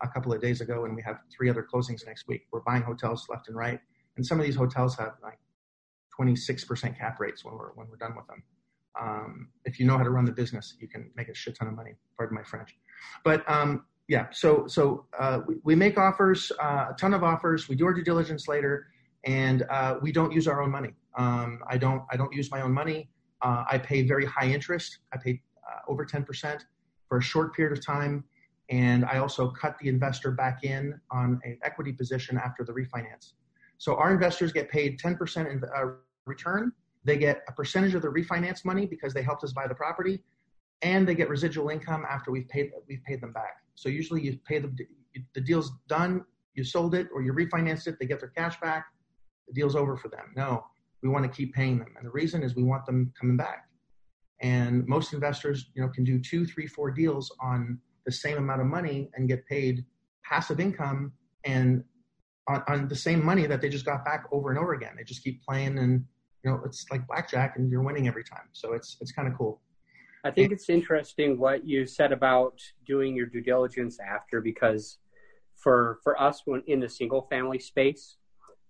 [0.02, 2.46] a couple of days ago, and we have three other closings next week.
[2.52, 3.80] We're buying hotels left and right,
[4.16, 5.38] and some of these hotels have like
[6.18, 8.42] 26% cap rates when we're when we're done with them.
[9.00, 11.68] Um, if you know how to run the business, you can make a shit ton
[11.68, 11.92] of money.
[12.16, 12.76] Pardon my French,
[13.24, 14.26] but um, yeah.
[14.32, 17.68] So so uh, we, we, make offers, uh, a ton of offers.
[17.68, 18.88] We do our due diligence later,
[19.24, 20.90] and uh, we don't use our own money.
[21.16, 23.08] Um, I don't I don't use my own money.
[23.42, 24.98] Uh, I pay very high interest.
[25.12, 26.60] I pay uh, over 10%
[27.08, 28.24] for a short period of time,
[28.68, 33.32] and I also cut the investor back in on an equity position after the refinance.
[33.80, 35.92] So our investors get paid 10% in, uh,
[36.26, 36.70] return.
[37.02, 40.22] They get a percentage of the refinance money because they helped us buy the property,
[40.82, 43.54] and they get residual income after we've paid we've paid them back.
[43.76, 44.70] So usually you pay the
[45.34, 48.84] the deal's done, you sold it or you refinanced it, they get their cash back,
[49.48, 50.26] the deal's over for them.
[50.36, 50.62] No,
[51.02, 53.64] we want to keep paying them, and the reason is we want them coming back.
[54.42, 58.60] And most investors, you know, can do two, three, four deals on the same amount
[58.60, 59.86] of money and get paid
[60.22, 61.12] passive income
[61.44, 61.82] and
[62.50, 64.92] on, on the same money that they just got back over and over again.
[64.96, 66.04] They just keep playing and
[66.44, 68.48] you know it's like blackjack and you're winning every time.
[68.52, 69.60] So it's it's kind of cool.
[70.24, 74.98] I think it's interesting what you said about doing your due diligence after because
[75.56, 78.16] for for us when in the single family space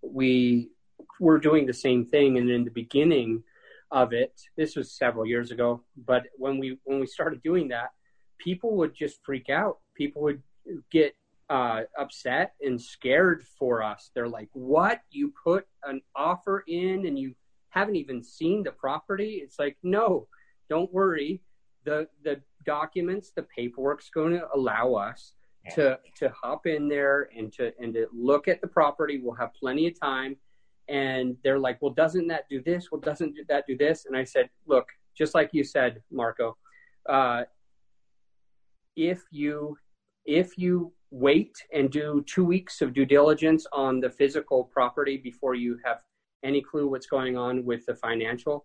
[0.03, 0.71] we
[1.19, 3.43] were doing the same thing and in the beginning
[3.90, 7.90] of it this was several years ago but when we when we started doing that
[8.38, 10.43] people would just freak out people would
[10.90, 11.14] get
[11.51, 14.11] uh, upset and scared for us.
[14.15, 15.01] They're like, "What?
[15.11, 17.35] You put an offer in and you
[17.71, 20.29] haven't even seen the property?" It's like, "No,
[20.71, 21.43] don't worry.
[21.85, 25.35] the The documents, the paperwork's going to allow us
[25.75, 29.21] to to hop in there and to and to look at the property.
[29.23, 30.37] We'll have plenty of time."
[30.89, 32.91] And they're like, "Well, doesn't that do this?
[32.91, 36.57] Well, doesn't that do this?" And I said, "Look, just like you said, Marco."
[37.09, 37.45] Uh,
[38.97, 39.77] if you
[40.27, 45.55] if you wait and do two weeks of due diligence on the physical property before
[45.55, 45.99] you have
[46.44, 48.64] any clue what's going on with the financial,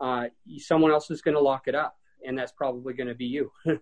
[0.00, 0.24] uh,
[0.58, 3.50] someone else is going to lock it up, and that's probably going to be you.
[3.66, 3.74] yeah,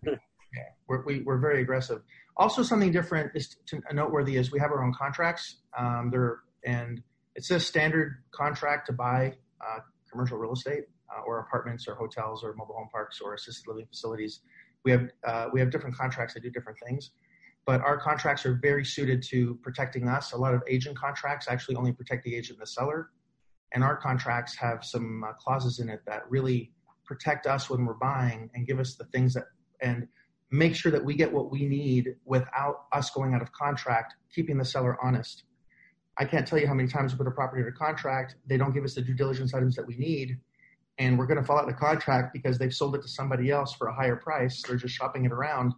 [0.89, 2.03] we're, we, are we are very aggressive.
[2.37, 5.59] Also, something different is to, noteworthy is we have our own contracts.
[5.79, 7.03] Um, there and
[7.37, 9.79] it's a standard contract to buy uh,
[10.11, 13.87] commercial real estate uh, or apartments or hotels or mobile home parks or assisted living
[13.87, 14.41] facilities.
[14.85, 17.11] We have uh, we have different contracts that do different things
[17.67, 20.33] but our contracts are very suited to protecting us.
[20.33, 23.11] A lot of agent contracts actually only protect the agent and the seller,
[23.73, 26.73] and our contracts have some uh, clauses in it that really
[27.05, 29.45] protect us when we're buying and give us the things that
[29.83, 30.07] and
[30.51, 34.59] make sure that we get what we need without us going out of contract, keeping
[34.59, 35.45] the seller honest.
[36.19, 38.73] I can't tell you how many times we put a property under contract, they don't
[38.73, 40.39] give us the due diligence items that we need,
[40.99, 43.51] and we're going to fall out of the contract because they've sold it to somebody
[43.51, 44.63] else for a higher price.
[44.63, 45.73] They're just shopping it around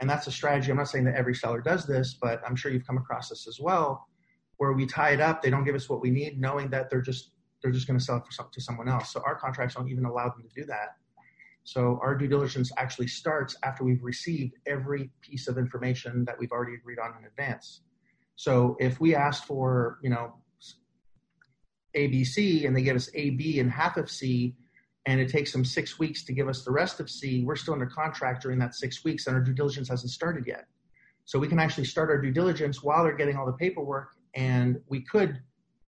[0.00, 0.70] And that's a strategy.
[0.70, 3.46] I'm not saying that every seller does this, but I'm sure you've come across this
[3.46, 4.06] as well,
[4.56, 5.42] where we tie it up.
[5.42, 7.30] They don't give us what we need, knowing that they're just
[7.62, 9.10] they're just going to sell it for some, to someone else.
[9.10, 10.96] So our contracts don't even allow them to do that.
[11.62, 16.52] So our due diligence actually starts after we've received every piece of information that we've
[16.52, 17.80] already agreed on in advance.
[18.36, 20.34] So if we ask for, you know,
[21.96, 24.54] ABC and they give us AB and half of C,
[25.06, 27.74] and it takes them six weeks to give us the rest of C, we're still
[27.74, 30.66] under contract during that six weeks, and our due diligence hasn't started yet.
[31.26, 34.80] So we can actually start our due diligence while they're getting all the paperwork, and
[34.88, 35.40] we could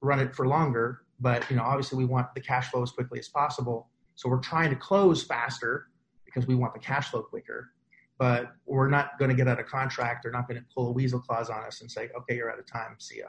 [0.00, 3.18] run it for longer, but you know, obviously we want the cash flow as quickly
[3.18, 3.88] as possible.
[4.16, 5.88] So we're trying to close faster
[6.24, 7.70] because we want the cash flow quicker.
[8.18, 10.22] But we're not going to get out of contract.
[10.22, 12.60] They're not going to pull a weasel clause on us and say, "Okay, you're out
[12.60, 12.94] of time.
[12.98, 13.26] See ya."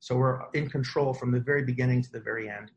[0.00, 2.72] So we're in control from the very beginning to the very end,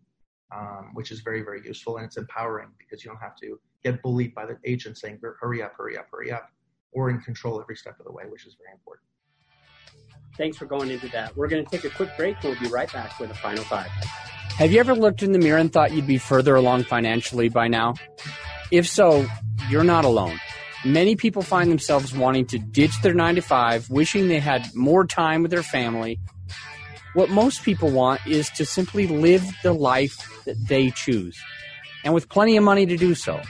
[0.56, 4.02] um, which is very, very useful and it's empowering because you don't have to get
[4.02, 6.50] bullied by the agent saying, "Hurry up, hurry up, hurry up."
[6.94, 9.06] We're in control every step of the way, which is very important.
[10.38, 11.36] Thanks for going into that.
[11.36, 12.42] We're going to take a quick break.
[12.42, 13.90] We'll be right back with the final five.
[14.58, 17.68] Have you ever looked in the mirror and thought you'd be further along financially by
[17.68, 17.96] now?
[18.72, 19.26] If so,
[19.70, 20.40] you're not alone.
[20.86, 25.06] Many people find themselves wanting to ditch their 9 to 5, wishing they had more
[25.06, 26.20] time with their family.
[27.14, 31.38] What most people want is to simply live the life that they choose,
[32.04, 33.42] and with plenty of money to do so.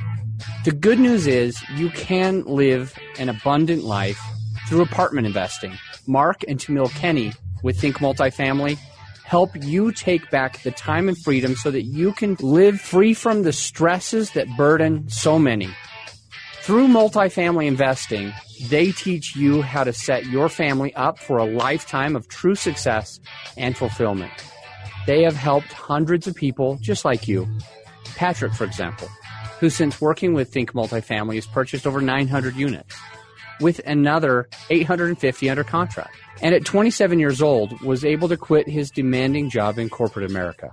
[0.63, 4.19] The good news is you can live an abundant life
[4.67, 5.77] through apartment investing.
[6.07, 8.77] Mark and Tamiel Kenny with Think Multifamily
[9.25, 13.43] help you take back the time and freedom so that you can live free from
[13.43, 15.69] the stresses that burden so many.
[16.69, 18.31] Through multifamily investing,
[18.67, 23.19] they teach you how to set your family up for a lifetime of true success
[23.57, 24.31] and fulfillment.
[25.07, 27.47] They have helped hundreds of people just like you.
[28.15, 29.09] Patrick, for example,
[29.59, 32.95] who since working with Think Multifamily has purchased over 900 units,
[33.59, 38.91] with another 850 under contract and at 27 years old was able to quit his
[38.91, 40.69] demanding job in corporate America.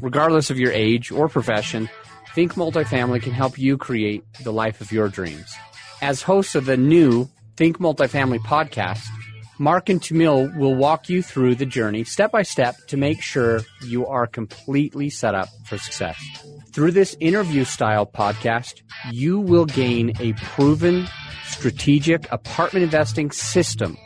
[0.00, 1.90] Regardless of your age or profession,
[2.34, 5.54] Think Multifamily can help you create the life of your dreams.
[6.02, 9.06] As hosts of the new Think Multifamily podcast,
[9.60, 13.60] Mark and Tamiel will walk you through the journey step by step to make sure
[13.86, 16.20] you are completely set up for success.
[16.72, 21.06] Through this interview style podcast, you will gain a proven
[21.46, 23.96] strategic apartment investing system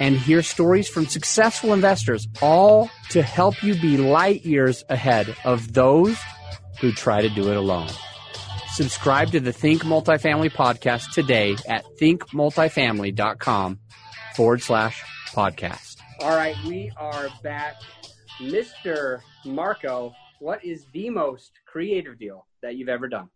[0.00, 5.74] and hear stories from successful investors, all to help you be light years ahead of
[5.74, 6.18] those
[6.82, 7.88] who try to do it alone.
[8.74, 13.78] Subscribe to the Think Multifamily podcast today at thinkmultifamily.com
[14.36, 15.96] forward slash podcast.
[16.20, 17.76] All right, we are back.
[18.40, 19.20] Mr.
[19.46, 23.28] Marco, what is the most creative deal that you've ever done?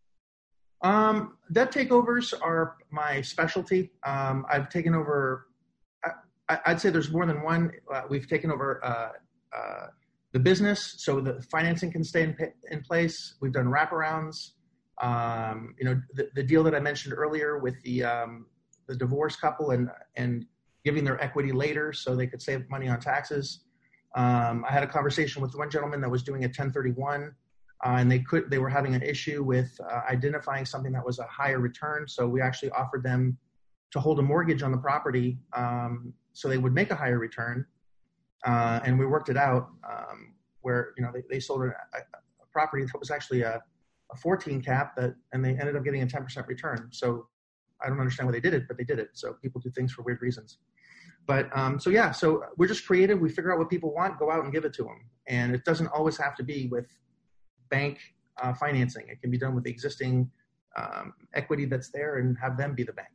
[0.83, 3.93] Um, debt takeovers are my specialty.
[4.05, 5.47] Um, I've taken over
[6.49, 7.73] I'd say there's more than one.
[7.93, 9.11] Uh, we've taken over uh,
[9.57, 9.87] uh,
[10.37, 12.37] the business, so the financing can stay in,
[12.71, 13.37] in place.
[13.41, 14.37] We've done wraparounds.
[15.01, 18.45] Um, you know, the, the, deal that I mentioned earlier with the um,
[18.87, 20.45] the divorce couple and and
[20.85, 23.61] giving their equity later so they could save money on taxes.
[24.15, 27.35] Um, I had a conversation with one gentleman that was doing a 1031,
[27.85, 31.19] uh, and they could they were having an issue with uh, identifying something that was
[31.19, 32.07] a higher return.
[32.09, 33.39] So we actually offered them
[33.93, 37.65] to hold a mortgage on the property um, so they would make a higher return.
[38.45, 42.01] Uh, and we worked it out um, where you know they, they sold a, a,
[42.53, 43.63] property that was actually a,
[44.13, 46.89] a 14 cap that, and they ended up getting a 10% return.
[46.91, 47.29] So
[47.85, 49.11] I don't understand why they did it, but they did it.
[49.13, 50.59] So people do things for weird reasons.
[51.27, 53.21] But um, so yeah, so we're just creative.
[53.21, 55.65] We figure out what people want, go out and give it to them, and it
[55.65, 56.87] doesn't always have to be with
[57.69, 57.99] bank
[58.41, 59.07] uh, financing.
[59.09, 60.31] It can be done with the existing
[60.77, 63.09] um, equity that's there and have them be the bank.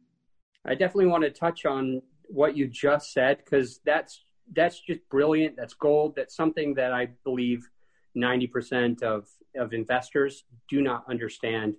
[0.66, 4.24] I definitely want to touch on what you just said because that's
[4.56, 5.56] that's just brilliant.
[5.56, 6.14] That's gold.
[6.16, 7.70] That's something that I believe
[8.18, 11.76] 90% of of investors do not understand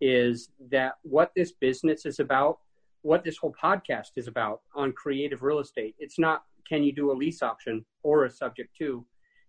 [0.00, 2.58] is that what this business is about,
[3.02, 5.94] what this whole podcast is about on creative real estate.
[5.98, 9.04] It's not can you do a lease option or a subject to.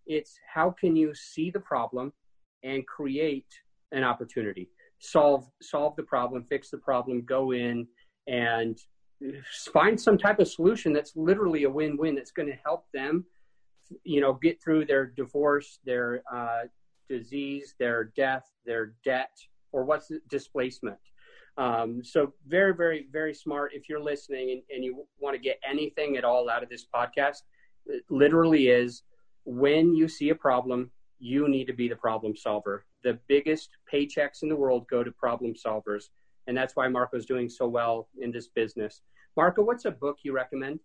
[0.05, 2.13] It's how can you see the problem
[2.63, 3.47] and create
[3.91, 4.69] an opportunity.
[4.99, 7.87] Solve solve the problem, fix the problem, go in
[8.27, 8.77] and
[9.73, 13.25] find some type of solution that's literally a win-win that's going to help them
[14.03, 16.61] you know get through their divorce their uh,
[17.09, 19.31] disease their death their debt
[19.71, 20.97] or what's displacement.
[21.57, 23.71] Um, so very very very smart.
[23.73, 26.85] If you're listening and, and you want to get anything at all out of this
[26.93, 27.41] podcast
[27.85, 29.03] it literally is
[29.45, 32.85] when you see a problem you need to be the problem solver.
[33.03, 36.09] The biggest paychecks in the world go to problem solvers
[36.47, 39.01] and that's why marco's doing so well in this business
[39.35, 40.79] Marco, what's a book you recommend?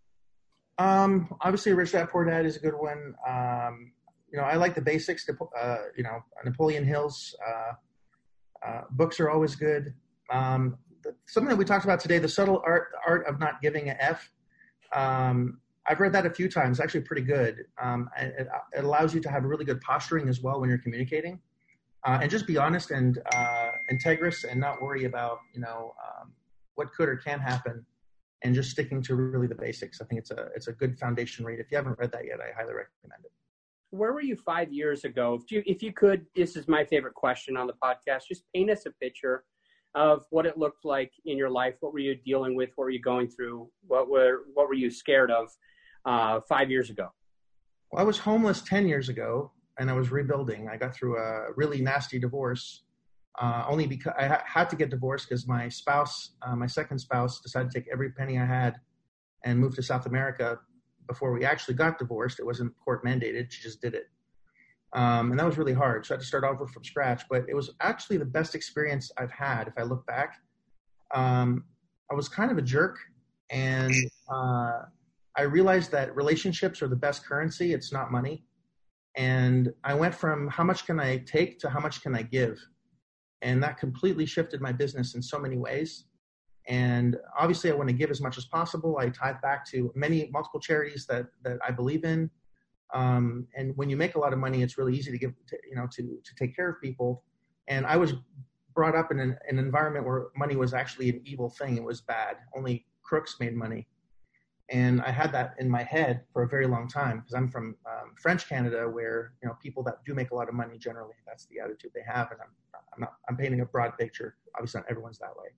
[0.79, 3.15] Um, obviously, Rich Dad Poor Dad is a good one.
[3.29, 3.93] Um,
[4.33, 5.29] you know, I like the basics.
[5.29, 9.95] Uh, you know, Napoleon Hill's uh, uh, books are always good.
[10.31, 10.79] Um,
[11.27, 14.31] something that we talked about today, the subtle art art of not giving a f.
[14.93, 16.81] Um, I've read that a few times.
[16.81, 17.65] Actually, pretty good.
[17.83, 21.41] Um, it, it, allows you to have really good posturing as well when you're communicating,
[22.05, 23.58] uh, and just be honest and uh,
[23.91, 26.33] integrous, and not worry about you know um,
[26.75, 27.85] what could or can happen,
[28.43, 30.01] and just sticking to really the basics.
[30.01, 31.61] I think it's a it's a good foundation read.
[31.61, 33.33] If you haven't read that yet, I highly recommend it.
[33.91, 35.39] Where were you five years ago?
[35.43, 38.23] If you if you could, this is my favorite question on the podcast.
[38.29, 39.45] Just paint us a picture
[39.95, 41.75] of what it looked like in your life.
[41.81, 42.71] What were you dealing with?
[42.77, 43.69] What were you going through?
[43.87, 45.49] What were what were you scared of
[46.05, 47.09] uh, five years ago?
[47.91, 50.69] Well, I was homeless ten years ago, and I was rebuilding.
[50.69, 52.85] I got through a really nasty divorce.
[53.41, 56.99] Uh, only because I ha- had to get divorced because my spouse, uh, my second
[56.99, 58.81] spouse, decided to take every penny I had
[59.45, 60.59] and move to South America
[61.07, 62.41] before we actually got divorced.
[62.41, 64.07] It wasn't court mandated; she just did it.
[64.93, 66.05] Um, and that was really hard.
[66.05, 67.23] So I had to start over from scratch.
[67.31, 69.69] But it was actually the best experience I've had.
[69.69, 70.39] If I look back,
[71.15, 71.65] um,
[72.11, 72.99] I was kind of a jerk,
[73.51, 73.95] and
[74.33, 74.83] uh,
[75.37, 77.73] I realized that relationships are the best currency.
[77.73, 78.45] It's not money.
[79.17, 82.59] And I went from how much can I take to how much can I give,
[83.43, 86.05] and that completely shifted my business in so many ways.
[86.67, 88.99] And obviously, I want to give as much as possible.
[88.99, 92.31] I tied back to many multiple charities that that I believe in.
[92.95, 95.59] Um, and when you make a lot of money, it's really easy to give, to,
[95.69, 97.25] you know, to to take care of people.
[97.69, 98.15] And I was
[98.75, 101.77] brought up in an, an, environment where money was actually an evil thing.
[101.77, 102.37] It was bad.
[102.57, 103.89] Only crooks made money.
[104.71, 107.77] And I had that in my head for a very long time because I'm from
[107.87, 111.15] um, French Canada, where you know people that do make a lot of money generally
[111.27, 112.31] that's the attitude they have.
[112.31, 114.37] And I'm I'm not I'm painting a broad picture.
[114.55, 115.49] Obviously, not everyone's that way.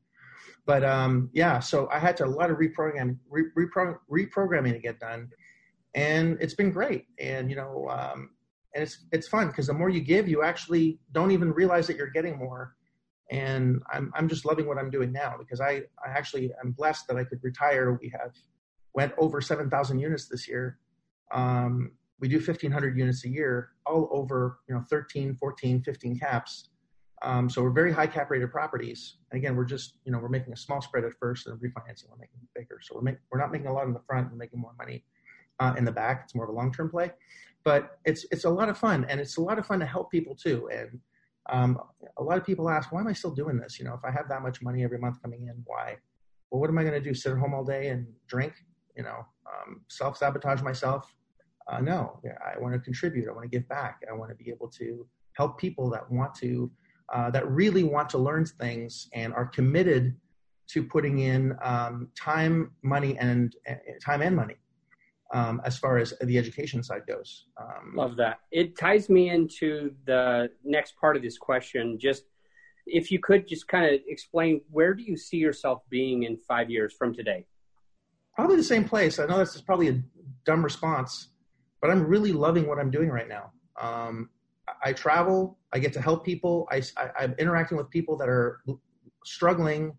[0.65, 4.79] But um, yeah, so I had to a lot of reprogramming re, repro, reprogramming to
[4.79, 5.31] get done
[5.95, 7.07] and it's been great.
[7.19, 8.31] And you know, um,
[8.75, 11.97] and it's it's fun because the more you give, you actually don't even realize that
[11.97, 12.77] you're getting more.
[13.31, 17.07] And I'm I'm just loving what I'm doing now because I I actually am blessed
[17.09, 17.99] that I could retire.
[18.01, 18.33] We have
[18.95, 20.79] went over seven thousand units this year.
[21.33, 26.69] Um, we do 1500 units a year all over you know 13 14 15 caps
[27.23, 30.29] um, so we're very high cap rated properties and again we're just you know we're
[30.29, 33.39] making a small spread at first and refinancing we're making bigger so we're, make, we're
[33.39, 35.03] not making a lot in the front we're making more money
[35.61, 36.23] uh, in the back.
[36.25, 37.13] It's more of a long term play,
[37.65, 40.11] but it's it's a lot of fun, and it's a lot of fun to help
[40.11, 40.69] people too.
[40.73, 40.99] And
[41.51, 41.79] um,
[42.17, 43.79] a lot of people ask, why am I still doing this?
[43.79, 45.97] You know, if I have that much money every month coming in, why?
[46.51, 47.15] Well, what am I going to do?
[47.15, 48.55] Sit at home all day and drink?
[48.97, 51.15] You know, um, self sabotage myself?
[51.69, 53.29] Uh, no, I want to contribute.
[53.29, 54.01] I want to give back.
[54.11, 56.71] I want to be able to help people that want to,
[57.15, 60.17] uh, that really want to learn things and are committed
[60.69, 63.75] to putting in um, time, money, and uh,
[64.05, 64.57] time and money
[65.33, 67.47] um, as far as the education side goes.
[67.61, 68.41] Um, Love that.
[68.51, 71.99] It ties me into the next part of this question.
[71.99, 72.25] Just
[72.87, 76.71] if you could just kind of explain where do you see yourself being in five
[76.71, 77.47] years from today?
[78.35, 79.19] Probably the same place.
[79.19, 80.03] I know that's probably a
[80.45, 81.29] dumb response,
[81.81, 83.53] but I'm really loving what I'm doing right now.
[83.81, 84.31] Um,
[84.85, 85.59] I travel.
[85.73, 86.69] I get to help people.
[86.71, 88.61] I, I, I'm interacting with people that are
[89.25, 89.97] struggling,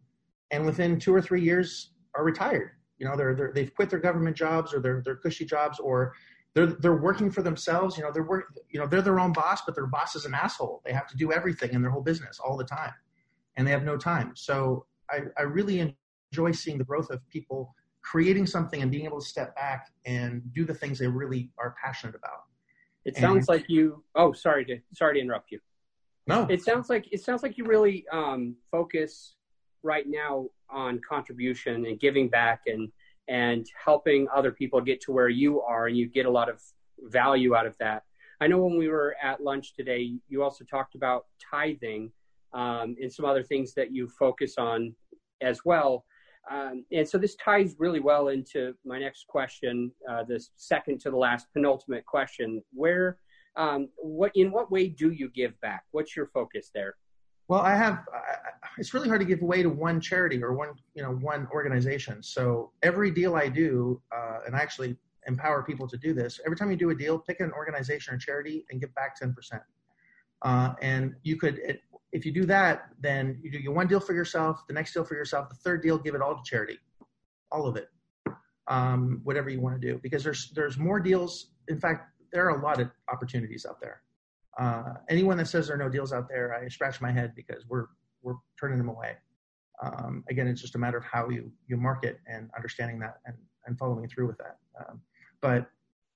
[0.52, 4.00] and within two or three years are retired you know, they're, they're they've quit their
[4.00, 6.14] government jobs or their their cushy jobs or
[6.54, 7.98] they're they're working for themselves.
[7.98, 10.36] You know, they're work you know they're their own boss, but their boss is an
[10.36, 10.84] asshole.
[10.86, 12.94] They have to do everything in their whole business all the time,
[13.58, 14.34] and they have no time.
[14.36, 15.96] So I I really
[16.32, 20.42] enjoy seeing the growth of people creating something and being able to step back and
[20.54, 22.44] do the things they really are passionate about.
[23.06, 24.04] It sounds and, like you.
[24.16, 25.60] Oh, sorry to sorry to interrupt you.
[26.28, 29.36] No, it sounds like it sounds like you really um, focus
[29.84, 32.90] right now on contribution and giving back and
[33.28, 36.62] and helping other people get to where you are and you get a lot of
[37.04, 38.04] value out of that
[38.40, 42.12] i know when we were at lunch today you also talked about tithing
[42.54, 44.94] um, and some other things that you focus on
[45.42, 46.06] as well
[46.50, 51.12] um, and so this ties really well into my next question uh, the second to
[51.12, 53.18] the last penultimate question where
[53.58, 56.96] um, what in what way do you give back what's your focus there
[57.52, 58.06] well, I have.
[58.78, 62.24] it's really hard to give away to one charity or one, you know, one organization.
[62.24, 64.96] So every deal I do, uh, and I actually
[65.28, 66.40] empower people to do this.
[66.46, 69.34] Every time you do a deal, pick an organization or charity and give back ten
[69.34, 69.64] percent.
[70.44, 71.60] Uh, and you could,
[72.12, 75.04] if you do that, then you do your one deal for yourself, the next deal
[75.04, 76.78] for yourself, the third deal, give it all to charity,
[77.52, 77.90] all of it,
[78.68, 81.52] um, whatever you want to do, because there's there's more deals.
[81.68, 84.02] In fact, there are a lot of opportunities out there.
[84.60, 87.64] Uh, anyone that says there are no deals out there, I scratch my head because
[87.70, 87.88] we're
[88.22, 89.16] we're turning them away.
[89.82, 93.36] Um, again, it's just a matter of how you you market and understanding that and,
[93.66, 94.58] and following through with that.
[94.80, 95.02] Um,
[95.42, 95.70] but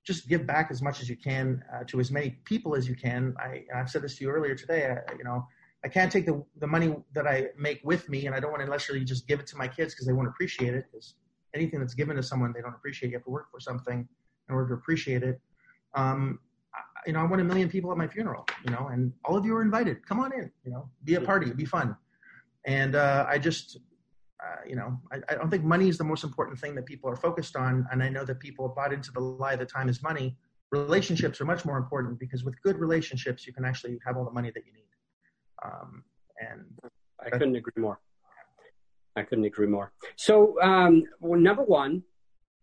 [0.06, 2.94] just give back as much as you can uh, to as many people as you
[2.94, 3.34] can.
[3.40, 4.86] I, I've said this to you earlier today.
[4.86, 5.46] I, you know,
[5.84, 8.62] I can't take the, the money that I make with me, and I don't want
[8.62, 10.86] to necessarily just give it to my kids because they won't appreciate it.
[10.90, 11.14] Because
[11.54, 14.08] anything that's given to someone they don't appreciate, you have to work for something
[14.48, 15.40] in order to appreciate it.
[15.94, 16.40] Um,
[16.74, 18.46] I, you know, I want a million people at my funeral.
[18.64, 20.06] You know, and all of you are invited.
[20.06, 20.50] Come on in.
[20.64, 21.52] You know, be a party.
[21.52, 21.96] Be fun.
[22.64, 23.78] And uh, I just
[24.42, 27.08] uh, you know, I, I, don't think money is the most important thing that people
[27.08, 27.86] are focused on.
[27.90, 30.36] And I know that people have bought into the lie that time is money.
[30.72, 34.30] Relationships are much more important because with good relationships, you can actually have all the
[34.30, 34.85] money that you need.
[35.64, 36.04] Um,
[36.40, 36.64] and
[37.24, 37.98] I couldn't agree more.
[39.16, 39.92] I couldn't agree more.
[40.16, 42.02] So, um, well, number one,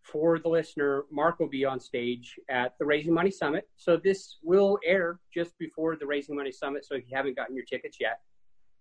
[0.04, 3.68] for the listener, Mark will be on stage at the Raising Money Summit.
[3.78, 6.86] So this will air just before the Raising Money Summit.
[6.86, 8.20] So if you haven't gotten your tickets yet,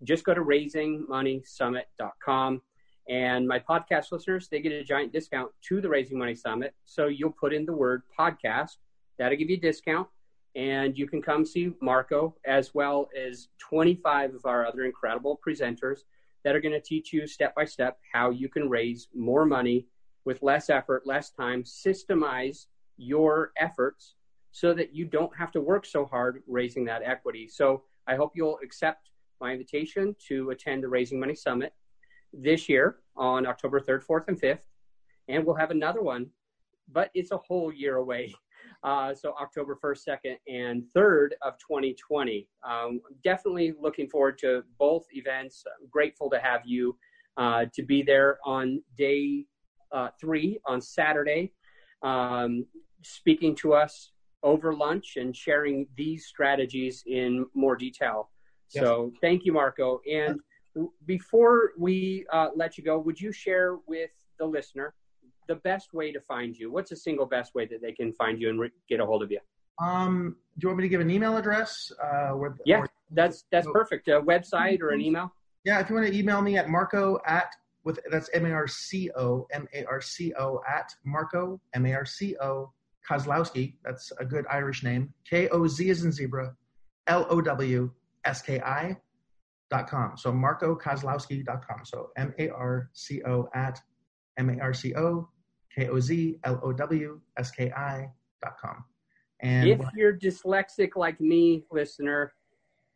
[0.02, 2.60] just go to raisingmoneysummit.com
[3.08, 6.74] and my podcast listeners, they get a giant discount to the Raising Money Summit.
[6.84, 8.76] So you'll put in the word podcast.
[9.18, 10.08] That'll give you a discount.
[10.54, 16.00] And you can come see Marco as well as 25 of our other incredible presenters
[16.44, 19.86] that are going to teach you step by step how you can raise more money
[20.24, 24.14] with less effort, less time, systemize your efforts
[24.50, 27.48] so that you don't have to work so hard raising that equity.
[27.48, 31.72] So I hope you'll accept my invitation to attend the Raising Money Summit
[32.32, 34.60] this year on October 3rd, 4th, and 5th.
[35.28, 36.30] And we'll have another one,
[36.90, 38.34] but it's a whole year away.
[38.82, 42.48] Uh, so October 1st, 2nd, and 3rd of 2020.
[42.68, 45.64] Um, definitely looking forward to both events.
[45.66, 46.96] I'm grateful to have you
[47.36, 49.46] uh, to be there on day
[49.92, 51.52] uh, three on Saturday,
[52.02, 52.66] um,
[53.02, 58.30] speaking to us over lunch and sharing these strategies in more detail.
[58.74, 58.84] Yes.
[58.84, 60.00] So thank you, Marco.
[60.10, 60.40] And
[61.06, 64.94] before we uh, let you go, would you share with the listener
[65.48, 66.70] the best way to find you?
[66.70, 69.22] What's the single best way that they can find you and re- get a hold
[69.22, 69.40] of you?
[69.82, 71.90] Um, do you want me to give an email address?
[72.02, 73.72] Uh, where, yeah, or, that's that's oh.
[73.72, 74.08] perfect.
[74.08, 75.32] A website or an email?
[75.64, 78.68] Yeah, if you want to email me at Marco at with that's M A R
[78.68, 82.70] C O M A R C O at Marco M A R C O
[83.08, 83.74] Kozlowski.
[83.84, 85.12] That's a good Irish name.
[85.28, 86.54] K O Z is in zebra,
[87.06, 87.90] L O W
[88.24, 88.96] S K I
[89.70, 90.16] dot com.
[90.16, 91.84] So marco kozlowski dot com.
[91.84, 93.80] So M A R C O at
[94.38, 95.28] M A R C O
[95.74, 98.84] K O Z L O W S K I.com.
[99.40, 102.32] And if you're dyslexic like me, listener,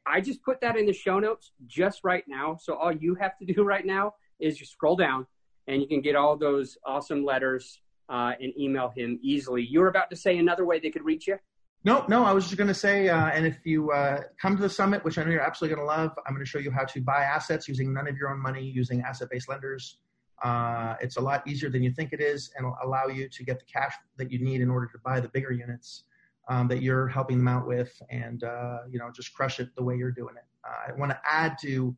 [0.07, 2.57] I just put that in the show notes just right now.
[2.61, 5.27] So all you have to do right now is just scroll down
[5.67, 9.67] and you can get all those awesome letters uh, and email him easily.
[9.69, 11.39] You were about to say another way they could reach you?
[11.85, 14.63] No, no, I was just going to say, uh, and if you uh, come to
[14.63, 16.71] the summit, which I know you're absolutely going to love, I'm going to show you
[16.71, 19.99] how to buy assets using none of your own money, using asset based lenders.
[20.43, 23.45] Uh, it's a lot easier than you think it is and will allow you to
[23.45, 26.05] get the cash that you need in order to buy the bigger units
[26.49, 29.83] um, that you're helping them out with and, uh, you know, just crush it the
[29.83, 30.45] way you're doing it.
[30.65, 31.97] Uh, I want to add to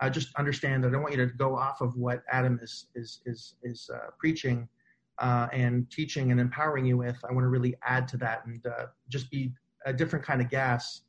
[0.00, 2.86] uh, just understand that I don't want you to go off of what Adam is,
[2.94, 4.68] is, is, is preaching
[5.18, 8.64] uh, and teaching and empowering you with, I want to really add to that and
[8.66, 9.52] uh, just be
[9.84, 11.02] a different kind of gas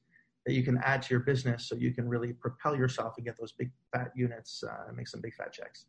[0.46, 3.38] that you can add to your business so you can really propel yourself and get
[3.40, 5.86] those big fat units uh, and make some big fat checks.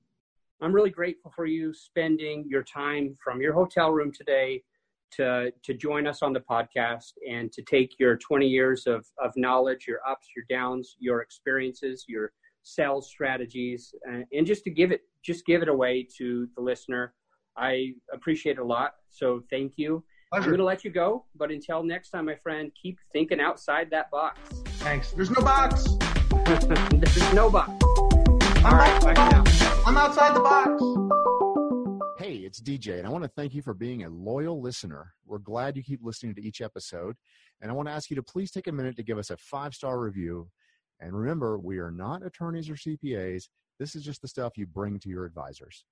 [0.63, 4.63] I'm really grateful for you spending your time from your hotel room today
[5.13, 9.33] to, to join us on the podcast and to take your 20 years of, of
[9.37, 12.33] knowledge, your ups, your downs, your experiences, your
[12.63, 17.15] sales strategies, and, and just to give it, just give it away to the listener
[17.57, 18.95] I appreciate it a lot.
[19.11, 20.03] So thank you.
[20.33, 20.45] Pleasure.
[20.45, 23.89] I'm going to let you go, but until next time, my friend, keep thinking outside
[23.91, 24.39] that box.
[24.79, 25.11] Thanks.
[25.13, 25.85] There's no box.
[26.47, 27.73] There's no box.
[28.65, 29.60] I'm, right, box.
[29.87, 30.83] I'm outside the box.
[32.19, 35.15] Hey, it's DJ, and I want to thank you for being a loyal listener.
[35.25, 37.17] We're glad you keep listening to each episode,
[37.61, 39.39] and I want to ask you to please take a minute to give us a
[39.39, 40.49] five star review.
[41.01, 43.45] And remember, we are not attorneys or CPAs.
[43.79, 45.85] This is just the stuff you bring to your advisors.